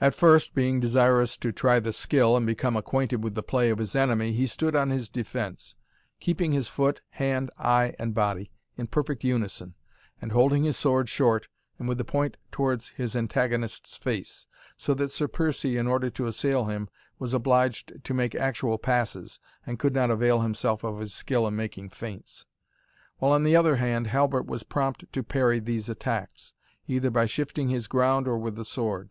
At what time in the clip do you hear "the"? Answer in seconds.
1.80-1.92, 3.34-3.42, 11.98-12.04, 23.42-23.56, 28.54-28.64